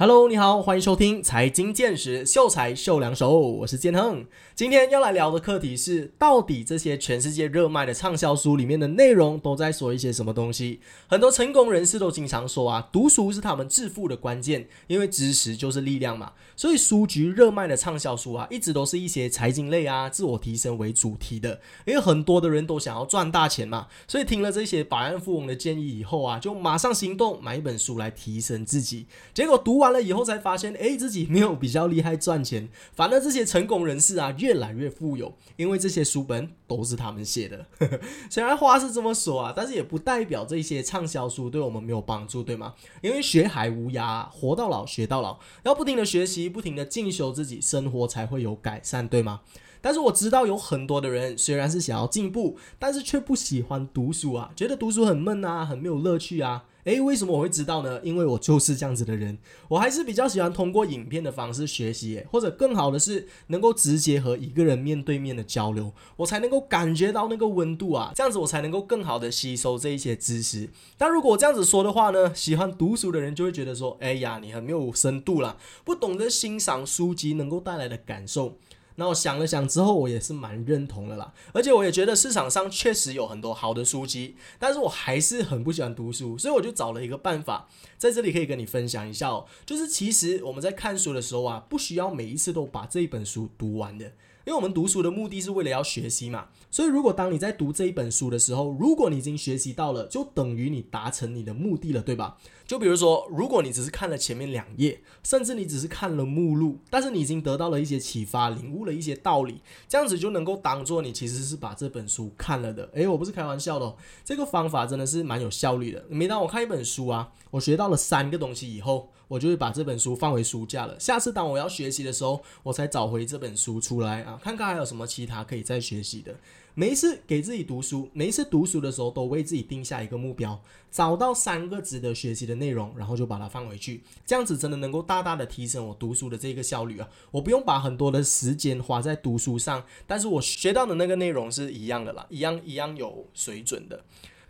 [0.00, 4.24] Hello，你好，欢迎收听财经见识，秀才秀两手，我是建亨。
[4.54, 10.78] 今天要来聊的课题是，到底这些全世界热卖的畅销书里面的内容都在说一些什么东西？
[11.08, 16.32] 很多成功人士都经常说啊，读书是他们致富的关键，因为知识就是力量嘛。
[16.54, 23.88] 所以书局热卖的畅销书啊，一直都是一些财经类啊、自我提升为主题的，因为很多的人都想要赚大钱嘛。
[24.06, 29.08] 所以听了这些百万富翁的建议以后啊，就马上行动买一本书来提升自己。
[29.34, 29.87] 结果读完。
[29.88, 37.66] 完了以后才发现，哎，自己没有比较厉害赚钱，反而这些成功人士啊越来越富有，因为这些书本都是他们写的。
[38.28, 42.74] 虽然话是这么说啊，但是也不代表这些畅销书对我们没有帮助，对吗？
[43.00, 49.40] 因为学海无涯，活到老学到老，要不停的学习，不停的进修自己，生活才会有改善，对吗？
[49.80, 56.64] 但是我知道有很多的人虽然是想要进步，但是却不喜欢读书啊，觉得读书很闷啊，很没有乐趣啊。
[56.84, 58.00] 诶，为什么我会知道呢？
[58.02, 59.36] 因为我就是这样子的人，
[59.68, 70.70] 我还是比较喜欢通过影片的方式学习，或者更好的是能够直接和一个人面对面的交流，我才能够感觉到那个温度啊，这样子我才能够更好的吸收这一些知识。
[70.96, 78.56] 但如果我这样子说的话呢，喜欢读书的人就会觉得说，哎呀，你很没有深度啦，不懂得欣赏书籍能够带来的感受。
[78.98, 81.32] 那我想了想之后，我也是蛮认同的啦。
[81.52, 89.46] 而且我也觉得市场上确实有很多好的书籍，但是我还是很不喜欢读书，所以我就找了一个办法，在这里可以跟你分享一下哦。
[89.64, 94.12] 就是其实我们在看书的时候啊，不需要每一次都把这一本书读完的。
[94.44, 102.36] 因为我们读书的目的是为了要学习嘛，所以如果当你在读这一本书的时候，如果你已经学习到了，就等于你达成你的目的了，对吧？
[102.66, 112.90] 就比如说，如果你只是看了前面两页，甚至你只是看了目录，但是你已经得到了一些启发，领悟了一些道理，这样子就能够当做你其实是把这本书看了的。
[112.92, 116.04] 诶，我不是开玩笑的，这个方法真的是蛮有效率的。
[116.10, 119.10] 每当我看一本书啊，我学到了三个东西以后。
[119.28, 120.98] 我就会把这本书放回书架了。
[120.98, 126.34] 下次当我要学习的时候，我才找回这本书出来啊，看看还有什么其他可以再学习的。
[126.74, 130.60] 每一次给自己读书，每一次读书的时候，都为自己定下一个目标，
[130.92, 134.00] 找到三个值得学习的内容，然后就把它放回去。
[134.24, 137.08] 这样子真的能够大大的提升我读书的这个效率啊！
[137.32, 144.04] 我不用把很多的时间花在读书上，但是我学到的那个内容是一样的啦，一样一样有水准的。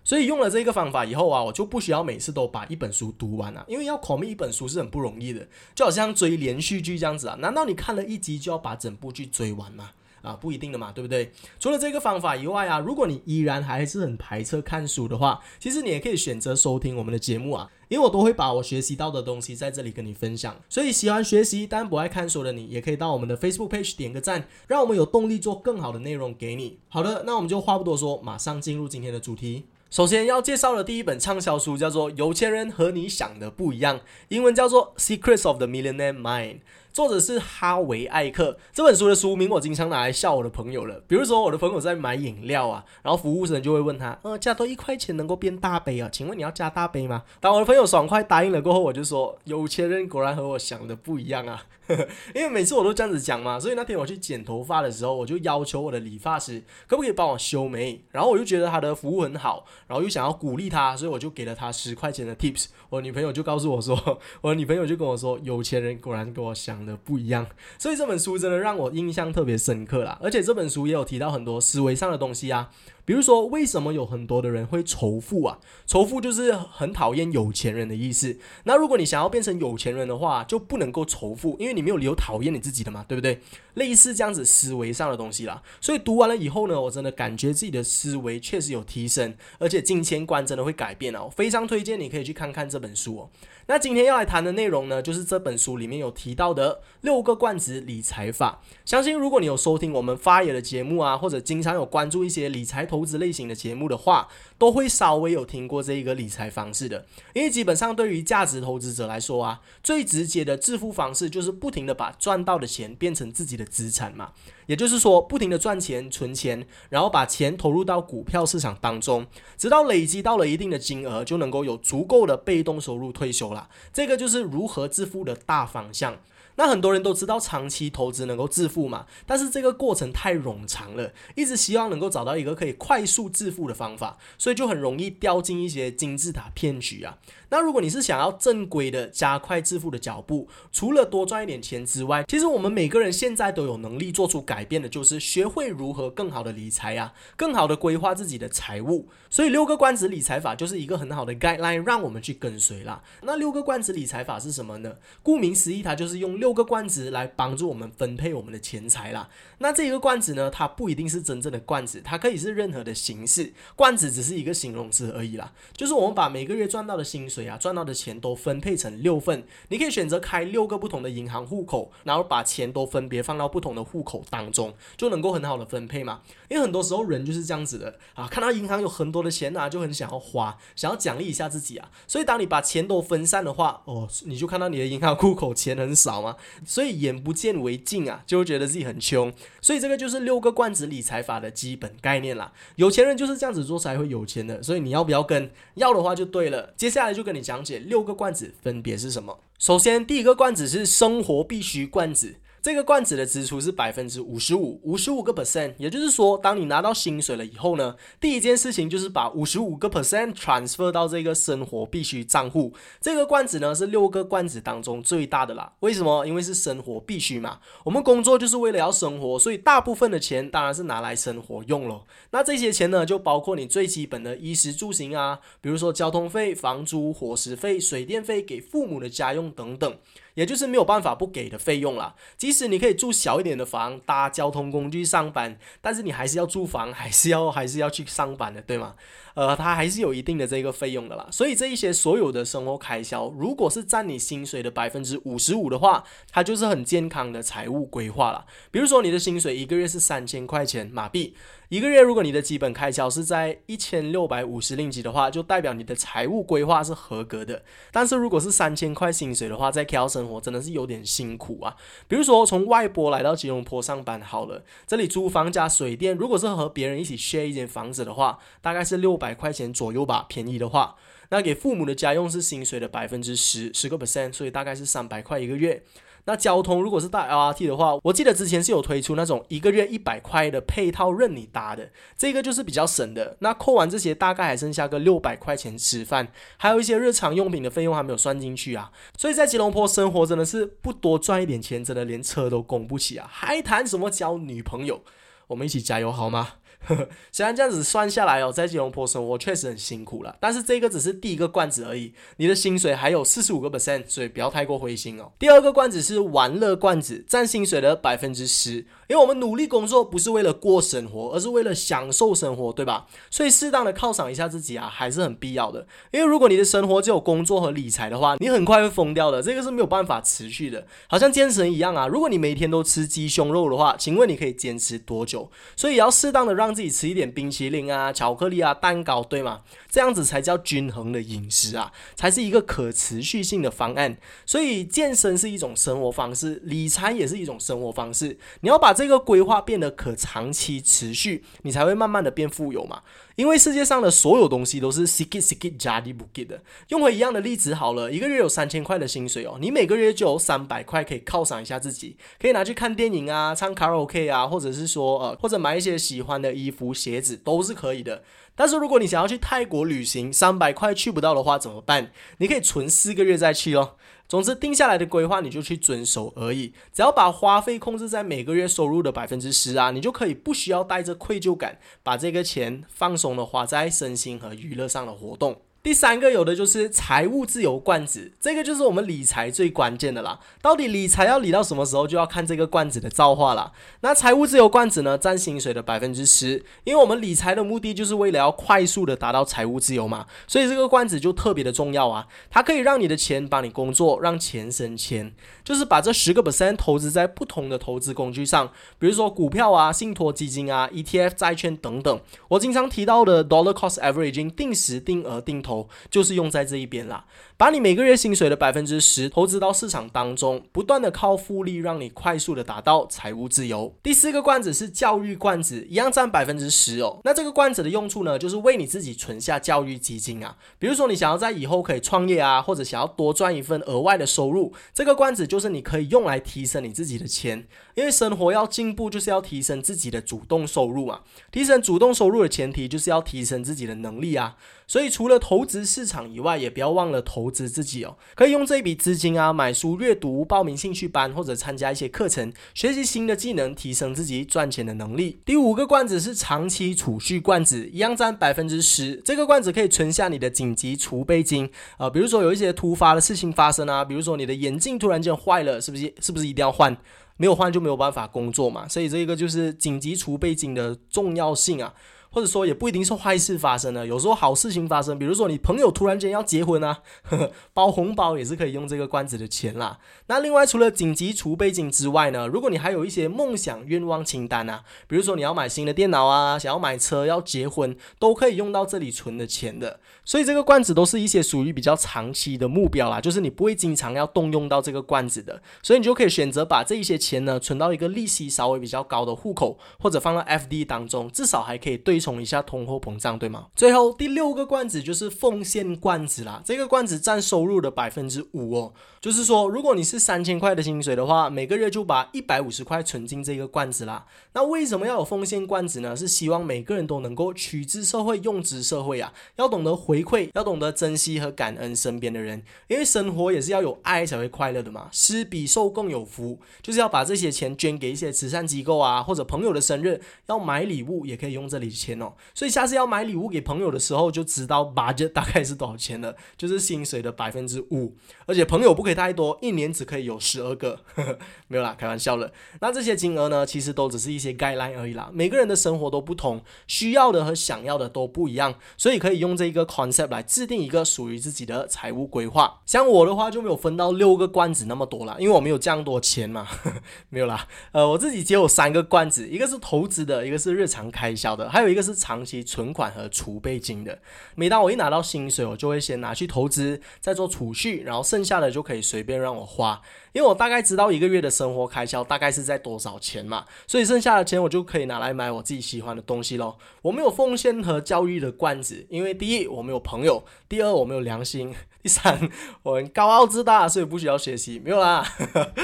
[0.08, 7.34] 所以用了这个方法以后啊，我就不需要每次都把一本书读完了，因为要考密一本书是很不容易的，就好像追连续剧这样子啊。
[7.40, 9.90] 难道你看了一集就要把整部剧追完吗？
[10.22, 11.30] 啊，不一定的嘛，对不对？
[11.60, 20.56] 除了这个方法以外啊，如果你依然还是很排斥看书的话，其实你也可以选择收听我们的节目啊，因为我都会把我学习到的东西在这里跟你分享。
[20.70, 26.78] 所以喜欢学习但不爱看书的你，也可以到我们的 Facebook page 点个赞，让我们有动力做更好的内容给你。
[26.88, 29.66] 好的，那我们就话不多说，马上进入今天的主题。
[29.90, 33.96] 首先要介绍的第一本畅销书叫做《有钱人和你想的不一样》，
[34.28, 36.54] 英文叫做《Secrets of the Millionaire Mind》。
[36.92, 38.58] 作者是哈维艾克。
[38.74, 41.02] 这本书的书名我经常拿来笑我的朋友了。
[41.08, 46.10] 比如说，我的朋友在买饮料啊，然后服务生就会问他：“呃，加多一块钱能够变大杯啊？
[46.12, 51.64] 请问你要加大杯吗？”当我的朋友爽快答应了过后，我就说：“有钱人果然和我想的不一样啊。”
[52.34, 58.02] 因为每次我都这样子讲嘛，所以那天我去剪头发的时候，我就要求我的理发师可不可以帮我修眉。
[58.10, 62.66] 然后我就觉得他的服务很好，然后又想要鼓励他，所以我就给了他十块钱的 tips。
[62.90, 67.46] 我女朋友就告诉我说：“我女朋友就跟我说，有钱人果然跟我想的不一样。”
[67.78, 70.18] 所以这本书真的让我印象特别深刻啦。
[70.22, 72.70] 而且这本书也有提到很多思维上的东西啊。
[73.08, 75.58] 比如说，为什么有很多的人会仇富啊？
[75.86, 78.36] 仇富就是很讨厌有钱人的意思。
[78.64, 83.40] 那如果你想要变成有钱人的话，就不能够仇富，因为你没有理由讨厌你自己的嘛，对不对？
[83.76, 85.62] 类似这样子思维上的东西啦。
[85.80, 91.30] 所以读完了以后呢，我真的感觉自己的思维确实有提升，而且金钱观真的会改变哦。
[91.34, 93.30] 非常推荐你可以去看看这本书哦。
[93.68, 98.60] 那今天要来谈的内容呢，就是这本书里面有提到的六个罐子理财法。
[98.84, 104.26] 相信如果你有收听我们发野的节目啊，或者经常有关注一些理财投投资类型的节目的话，
[104.58, 107.06] 都会稍微有听过这一个理财方式的。
[107.32, 114.32] 因为基本上对于价值投资者来说啊，最直接的致富方式就是不停的把赚到的钱变成自己的资产嘛。
[114.66, 119.24] 也就是说，不停的赚钱、存钱，然后把钱投入到股票市场当中，
[119.56, 123.68] 直到累积到了一定的金额，就能够有足够的被动收入退休了。
[123.92, 126.18] 这个就是如何致富的大方向。
[126.58, 137.16] 那很多人都知道长期投资能够致富嘛，但是这个过程太冗长了，一直希望能够找到一个可以快速致富的方法，所以就很容易掉进一些金字塔骗局啊。
[137.50, 149.08] 那如果你是想要正规的加快致富的脚步，除了多赚一点钱之外，其实我们每个人现在都有能力做出改变的，就是学会如何更好的理财啊，更好的规划自己的财务。
[149.30, 153.02] 所以六个罐子理财法就是一个很好的 guideline，让我们去跟随啦。
[153.22, 154.96] 那六个罐子理财法是什么呢？
[155.22, 159.28] 顾名思义，它就是用六个罐子来帮助我们分配我们的钱财啦。
[159.58, 165.52] 那这一个罐子呢，它不一定是真正的罐子，它可以是任何的形式，罐子只是一个形容词而已啦。
[165.74, 176.22] 就是我们把每个月赚到的薪水啊，赚到的钱都分配成六份，你可以选择开六个不同的银行户口，然后把钱都分别放到不同的户口当中，就能够很好的分配嘛。
[176.48, 181.90] 因为很多时候人就是这样子的啊，看到银行有很多的钱啊，就很想要花，想要奖励一下自己啊。
[182.06, 189.32] 所以当你把钱都分散的话，哦，你就看到你的银行户口钱很少嘛，所以眼不见为净啊，就会觉得自己很穷。
[189.60, 192.52] 所以这个就是六个罐子理财法的基本概念啦。
[192.76, 194.62] 有钱人就是这样子做才会有钱的。
[194.62, 195.50] 所以你要不要跟？
[195.74, 196.72] 要的话就对了。
[196.76, 199.38] 接下来就跟你讲解六个罐子分别是什么。
[199.58, 202.36] 首先，第一个罐子是生活必需罐子。
[202.60, 212.72] 这个罐子的支出是百分之五十五，五十五个 percent，也就是说，当你拿到薪水了以后呢，第一件事情就是把五十五个 percent transfer 到这个生活必须账户。
[213.00, 215.72] 这个罐子呢是六个罐子当中最大的啦。
[215.80, 216.26] 为什么？
[216.26, 217.58] 因为是生活必须嘛。
[217.84, 222.06] 我们工作就是为了要生活，所以大部分的钱当然是拿来生活用咯。
[222.30, 229.96] 那这些钱呢，就包括你最基本的衣食住行啊，比如说交通费、房租、伙食费、水电费、给父母的家用等等。
[230.38, 232.14] 也就是没有办法不给的费用啦。
[232.36, 238.94] 即使你可以住小一点的房，搭交通工具上班，但是你还是要住房，还是要 还是要去上班的，对吗？
[239.34, 241.26] 呃，它还是有一定的这个费用的啦。
[241.32, 248.46] 所以这一些所有的生活开销，如果是占你薪水的百分之五十五的话，它就是很健康的财务规划了。
[248.70, 251.34] 比如说你的薪水一个月是三千块钱马币。
[251.68, 257.62] 一个月，如果你的基本开销是在一千六百五十令吉的话，就代表你的财务规划是合格的。
[257.92, 261.76] 但是如果是三千块薪水的话，在 KL 生活真的是有点辛苦啊。
[262.06, 270.96] 比如说从外婆来到吉隆坡上班，好了，这里租房加水电，如果是和别人一起 share 一间房子的话，大概是六百块钱左右吧，便宜的话。
[271.28, 275.82] 那给父母的家用是薪水的百分之十，十个 percent，所以大概是三百块一个月。
[276.24, 283.36] 那交通如果是搭 LRT 的话，我记得之前是有推出那种一个月一百块的配套任你搭的，这个就是比较省的。
[283.40, 288.90] 那扣完这些，大概还剩下个六百块钱吃饭，还有一些日常用品的费用还没有算进去啊。
[289.16, 295.02] 所以在吉隆坡生活真的是不多赚一点钱，真的连车都供不起啊，还谈什么交女朋友？
[295.48, 296.48] 我们一起加油好吗？
[297.32, 305.32] 虽然这样子算下来哦，在吉隆坡生活确实很辛苦了，但是这个只是第一个罐子而已，你的薪水还有四十五个 percent，所以不要太过灰心哦。
[305.38, 308.86] 第二个罐子是玩乐罐子，占薪水的百分之十。
[309.08, 313.06] 因为我们努力工作不是为了过生活，而是为了享受生活，对吧？
[313.30, 315.86] 所以适当的犒赏一下自己啊，还是很必要的。
[316.10, 320.86] 因为如果你的生活只有工作和理财的话，你很快会疯掉的，这个是没有办法持续的。
[321.06, 325.50] 好像健身一样啊，如果你每天都吃鸡胸肉的话，请问你可以坚持多久？
[325.74, 329.62] 所以要适当的让让自己吃一点冰淇淋啊、巧克力啊、蛋糕，对吗？
[329.90, 334.18] 这样子才叫均衡的饮食啊，才是一个可持续性的方案。
[334.44, 338.36] 所以健身是一种生活方式，理财也是一种生活方式。
[338.60, 343.00] 你要把这个规划变得可长期持续，你才会慢慢的变富有嘛。
[343.38, 346.60] 因为世界上的所有东西都是 sikit sikit jadi bukit 的。
[346.88, 358.24] 用回一样的例子好了，一个月有三千块的薪水哦，你每个月就有三百块可以犒赏一下自己，可以拿去看电影啊、唱卡拉 OK 啊，或者是说呃，或者买一些喜欢的衣服、鞋子都是可以的。
[358.56, 362.10] 但是如果你想要去泰国旅行，三百块去不到的话怎么办？
[362.38, 363.92] 你可以存四个月再去哦。
[364.28, 366.74] 总之，定下来的规划你就去遵守而已。
[366.92, 375.62] 只要把花费控制在每个月收入的百分之十啊，你就可以不需要带着愧疚感，把这个钱放松的花在身心和娱乐上的活动。
[375.88, 380.38] 第三个有的就是财务自由罐子，这个就是我们理财最关键的啦。
[380.60, 383.72] 到底理财要理到什么时候，就要看这个罐子的造化了。
[384.00, 392.26] 那财务自由罐子呢，占薪水的百分之十，因为我们理财的目的就是为了要快速的达到财务自由嘛，所以这个罐子就特别的重要啊。
[392.50, 395.32] 它可以让你的钱帮你工作，让钱生钱，
[395.64, 402.20] 就是把这十个 percent 投资在不同的投资工具上，比如说股票啊、信托基金啊、ETF 债券等等。
[402.48, 405.77] 我经常提到的 dollar cost averaging 定时定额定投。
[406.10, 407.24] 就是用在这一边啦。
[407.58, 413.92] 把你每个月薪水的百分之十投资到市场当中，不断的靠复利，让你快速的达到财务自由。
[414.00, 417.18] 第四个罐子是教育罐子，一样占百分之十哦。
[417.24, 420.56] 那这个罐子的用处呢，就是为你自己存下教育基金啊。
[420.78, 427.66] 比如说你想要在以后可以创业啊，或者想要多赚一份额外的收入，这个罐子就是你可以用来提升你自己的钱。
[427.96, 431.22] 因为生活要进步，就是要提升自己的主动收入啊。
[431.50, 434.54] 提升主动收入的前提，就是要提升自己的能力啊。
[434.86, 438.14] 所以除了投资市场以外，也不要忘了投投资自己哦。
[438.34, 445.40] 可以用这一笔资金啊，买书阅读、报名兴趣班或者参加一些课程，学习新的技能，提升自己赚钱的能力。
[445.46, 449.16] 第五个罐子是长期储蓄罐子，一样占百分之十。
[449.24, 456.12] 这个罐子可以存下你的紧急储备金啊，比如说有一些突发的事情发生啊，比如说你的眼镜突然间坏了，是不是？
[456.20, 456.94] 是不是一定要换？
[457.38, 458.86] 没有换就没有办法工作嘛。
[458.88, 461.94] 所以这个就是紧急储备金的重要性啊。
[462.30, 466.98] 或者说也不一定是坏事发生了，有时候好事情发生，比如说你朋友突然间要结婚啊，
[467.72, 469.98] 包红包也是可以用这个罐子的钱啦。
[470.26, 480.00] 那另外除了紧急储备金之外呢，如果你还有一些梦想愿望清单啊，比如说你要买新的电脑啊，想要买车，要结婚，都可以用到这里存的钱的。
[480.24, 492.17] 所以这个罐子都是一些属于比较长期的目标啦，就是你不会经常要动用到这个罐子的，所以你就可以选择把这一些钱呢存到一个利息稍微比较高的户口，或者放到 FD 当中，至少还可以对。
[492.20, 493.66] 冲一下通货膨胀，对吗？
[493.74, 498.92] 最后第六个罐子就是奉献罐子啦，这个罐子占收入的百分之五哦。
[499.20, 504.24] 就是说，如果你是三千块的薪水的话，每个月就把一百五十块存进这个罐子啦。
[504.52, 506.14] 那为什么要有奉献罐子呢？
[506.14, 515.08] 是希望每个人都能够取之社会，用之社会啊，要懂得回馈，要懂得珍惜和感恩身边的人，因为生活也是要有爱才会快乐的嘛。
[515.10, 522.32] 施比受更有福，就是要把这些钱捐给一些慈善机构啊，或者朋友的生日要买礼物也可以用这里钱钱哦。
[522.54, 531.00] 所以下次要买礼物给朋友的时候，就知道 budget 大概是多少钱了，就是薪水的百分之五，而且朋友不可以太多，一年只可以有十二个，
[531.68, 532.50] 没有啦，开玩笑了。
[532.80, 535.30] 那这些金额呢，其实都只是一些概念而已啦。
[535.32, 542.80] 每个人的生活都不同，需要的和想要的都不一样，所以可以用这一个 concept 来制定一个属于自己的财务规划。
[542.86, 546.66] 像我的话就没有分到六个罐子那么多啦，因为我没有这样多钱嘛，
[547.28, 547.66] 没有啦。
[547.92, 552.38] 呃，我自己只有三个罐子，一个是投资的，一个是日常开销的，还有一个这是长。
[552.48, 554.18] 期存款和储备金的，
[554.54, 560.00] 每当我一拿到薪水，我就会先拿去投资，再做储蓄，然后剩下的就可以随便让我花，
[560.32, 566.78] 因为我大概知道一个月的生活开销大概是在多少钱嘛，所以剩下的钱我就可以拿来买我自己喜欢的东西喽。
[567.02, 572.48] 我没有奉献和教育的罐子，因为第一我没有朋友，第二我没有良心，第三
[572.82, 575.22] 我很高傲自大，所以不需要学习，没有啦。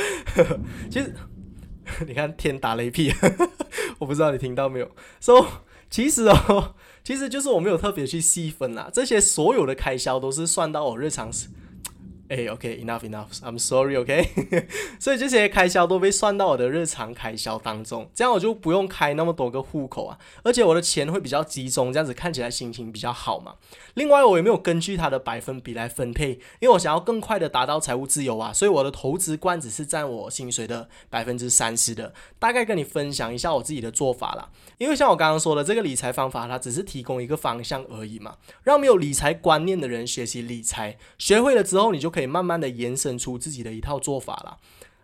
[0.90, 1.14] 其实
[2.08, 3.12] 你看天打雷劈，
[4.00, 4.90] 我不知道你听到没有
[5.20, 5.44] ，so。
[5.94, 6.74] 其实哦，
[7.04, 11.30] 其实就是我没有特别去细分啦，这些所有的开销都是算到我日常。
[12.28, 14.28] 哎，OK，enough enough，I'm sorry，OK，
[14.98, 23.56] 所以这些开销都被算到我的日常开销当中，这样我就不用开那么多个户口啊，而且我的钱会比较集中，这样子看起来心情比较好嘛。
[23.92, 32.14] 另外，我也没有根据它的百分比来分配，因为我想要更快的达到财务自由啊，所以我的投资罐子是占我薪水的百分之三十的。
[32.38, 44.58] 大概跟你分享一下我自己的做法啦，因为像我刚刚说的，这个理财方法它只是提供一个方向而已嘛，让没有理财观念的人学习理财，学会了之后，你就可以慢慢的延伸出自己的一套做法了。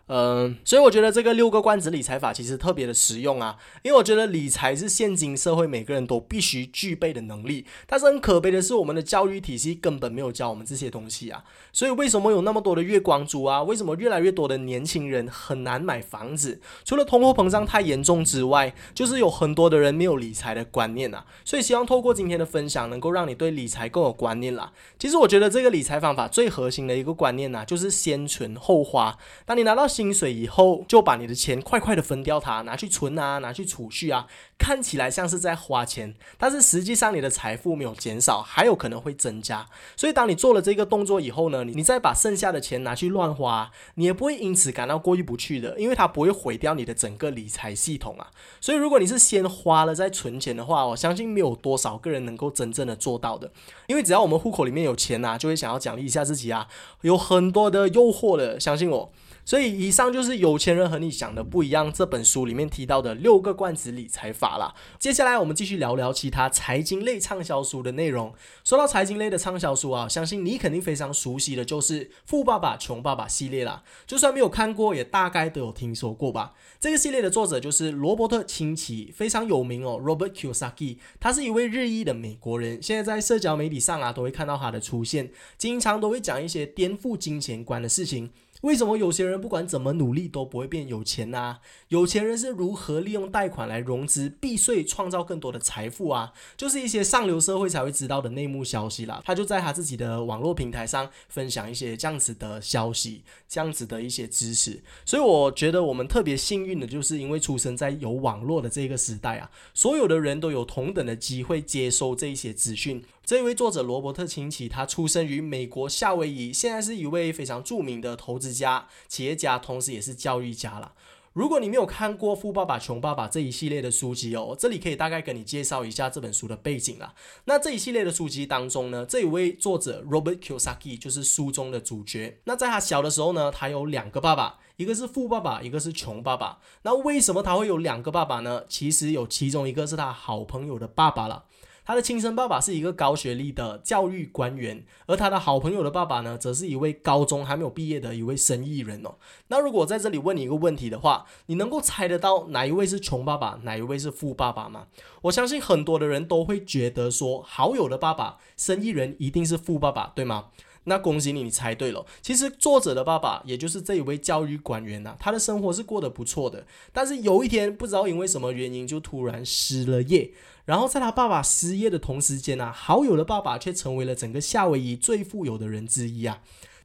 [0.07, 7.65] 嗯，所以我觉得这个六个罐子理财法其实特别的实用啊，因为我觉得理财是现今社会每个人都必须具备的能力。
[7.87, 11.43] 但是很可悲的是，我们的教育体系根本没有教我们这些东西啊。
[11.71, 13.63] 所以为什么有那么多的月光族啊？
[13.63, 16.59] 为什么越来越多的年轻人很难买房子？
[16.83, 21.25] 除了通货膨胀太严重之外，就是有很多的人没有理财的观念啊。
[21.45, 24.73] 所以希望透过今天的分享，能够让你对理财更有观念啦。
[24.99, 29.17] 其实我觉得这个理财方法最核心的一个观念呢，就是先存后花。
[29.45, 34.25] 当你拿到薪水以后，就把你的钱快快的分掉它，拿去存啊，拿去储蓄啊，
[34.57, 39.67] 看起来像是在花钱，但是实际上你的财富没有减少，还有可能会增加。
[39.95, 48.31] 所以当你做了这个动作以后呢，你你再把剩下的钱拿去乱花，你也不会因此感到过意不去的，因为它不会毁掉你的整个理财系统啊。
[48.59, 53.51] 所以如果你是先花了再存钱的话，我相信没有多少个人能够真正的做到的，
[53.85, 56.67] 因为只要我们户口里面有钱呐，就会想要奖励一下自己啊，
[57.01, 59.11] 有很多的诱惑的，相信我。
[59.43, 64.73] 所以以上就是有钱人和你想的不一样这本书里面提到的六个罐子理财法啦。
[64.99, 68.33] 接下来我们继续聊聊其他财经类畅销书的内容。
[68.63, 73.83] 说到财经类的畅销书啊，相信你肯定非常熟悉的就是《富爸爸穷爸爸》系列啦。
[74.05, 76.53] 就算没有看过，也大概都有听说过吧。
[76.79, 80.97] 这个系列的作者就是罗伯特清崎，非常有名哦，Robert Kiyosaki。
[81.19, 88.31] 他是一位日裔的美国人，现在在社交媒体上啊都会看到他的出现，经常都会讲一些颠覆金钱观的事情。
[88.61, 91.57] 为什么有些人不管怎么努力都不会变有钱呢？
[91.87, 96.31] 有钱人是如何利用贷款来融资避税，创造更多的财富啊？
[96.55, 99.21] 就是一些上流社会才会知道的内幕消息啦。
[99.25, 104.81] 他就在他自己的网络平台上分享一些这样子的消息，这样子的一些知识。
[105.05, 113.03] 所以我觉得我们特别幸运的就是因为出生在有网络的这个时代啊，所有的人都有同等的机会接收这一些资讯。
[113.23, 120.93] 这一位作者罗伯特清崎，他出生于美国夏威夷，现在是一位非常著名的投资家、企业家，同时也是教育家了。
[121.33, 127.13] 如果你没有看过《富爸爸穷爸爸》这一系列的书籍哦，这里可以大概跟你介绍一下这本书的背景啦。
[127.45, 132.41] 那这一系列的书籍当中呢，这一位作者 Robert Kiyosaki 就是书中的主角。
[132.43, 136.59] 那在他小的时候呢，他有两个爸爸，一个是富爸爸，一个是穷爸爸。
[136.81, 138.63] 那为什么他会有两个爸爸呢？
[138.67, 141.45] 其实有其中一个是他好朋友的爸爸了。
[141.83, 149.15] 他的亲生爸爸是一个高学历的教育官员，而他的好朋友的爸爸呢，则是一位高中还没有毕业的一位生意人哦。
[149.47, 154.87] 那如果在这里问你一个问题的话，你能够猜得到哪一位是穷爸爸，哪一位是富爸爸吗？
[155.23, 160.49] 我相信很多的人都会觉得说，好友的爸爸生意人一定是富爸爸，对吗？
[160.85, 162.05] 那恭喜你，你猜对了。
[162.21, 166.65] 其实作者的爸爸，也就是这一位教育官员呐，他的生活是过得不错的。
[166.91, 170.31] 但是有一天，不知道因为什么原因，就突然失了业。
[170.65, 176.41] 然后在他爸爸失业的同时间啊，好友的爸爸却成为了整个夏威夷最富有的人之一啊。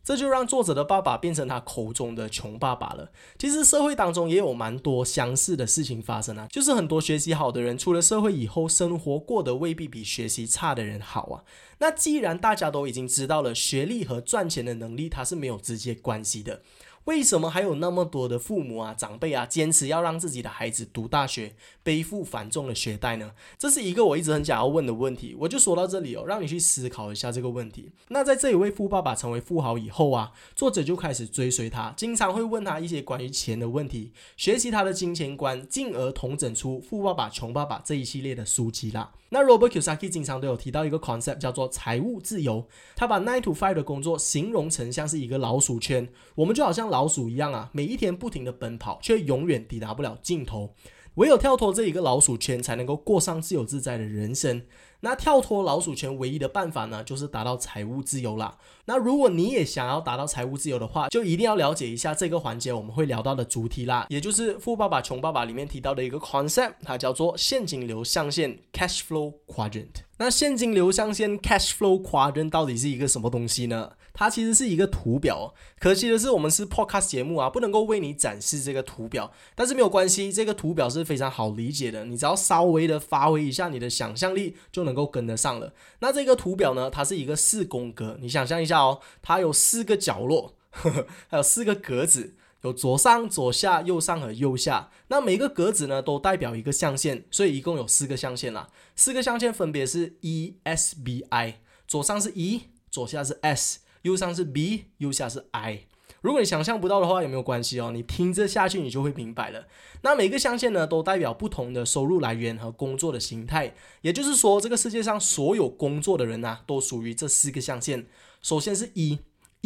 [0.07, 3.11] 这就让作者的爸爸变成他口中的穷爸爸了。
[3.37, 11.43] 其实社会当中也有蛮多相似的事情发生啊，就是很多学习好的人出了社会以后，生活过得未必比学习差的人好啊。
[11.79, 16.63] 那既然大家都已经知道了学历和赚钱的能力它是没有直接关系的。
[17.07, 23.31] 为什么还有那么多的父母啊、长辈啊，坚持要让自己的孩子读大学，背负繁重的学贷呢？
[23.57, 25.37] 这是一个我一直很想要问的问题。
[25.39, 27.93] 我就说到这里哦，让你去思考一下这个问题。
[28.09, 39.13] 那在这一位富爸爸成为富豪以后啊，作者就开始追随他，经常会问他一些关于钱的问题，学习他的金钱观，进而统整出《富爸爸穷爸爸》这一系列的书籍啦。
[39.29, 50.75] 那 Robert Kiyosaki 经常都有提到一个 concept 叫做财务自由，他把 nine to five 的工作形容成像是一个老鼠圈，我们就好像老鼠一样啊，每一天不停的奔跑，却永远抵达不了尽头。
[51.17, 54.63] 唯有跳脱这一个老鼠圈，才能够过上自由自在的人生。
[55.07, 58.59] 那跳脱老鼠圈唯一的办法呢，就是达到财务自由啦。
[58.87, 69.87] 那如果你也想要达到财务自由的话，就一定要了解一下这个环节我们会聊到的主题啦，也就是《富爸爸穷爸爸》里面提到的一个 concept，它叫做现金流象限 （cash flow quadrant）。
[70.19, 73.93] 那现金流象限 （cash flow quadrant） 到底是一个什么东西呢？
[74.19, 79.31] 它其实是一个图表，可惜的是我们是 podcast 节目啊，不能够为你展示这个图表。
[79.55, 85.75] 但是没有关系，这个图表是非常好理解的，你只要稍微的发挥一下你的想象力，就能够跟得上了。
[85.99, 94.91] 那这个图表呢，它是一个四宫格，你想象一下哦，它有四个角落，呵呵，还有四个格子，有左上、左下、右上和右下。
[95.09, 98.71] 那每个格子呢，都代表一个象限，所以一共有四个象限啦。
[98.95, 103.81] 四个象限分别是 E、S、B、I，左上是 E，左下是 S。
[104.03, 105.83] 右上是 B，右下是 I。
[106.21, 107.91] 如果你想象不到的话，也没有关系哦。
[107.93, 109.67] 你听着下去，你就会明白了。
[110.03, 113.75] 那每个象限呢，都代表不同的收入来源和工作的形态。
[114.01, 118.07] 也就是说，这个世界上所有工作的人呐，都属于这四个象限。
[118.43, 119.19] 首先是一。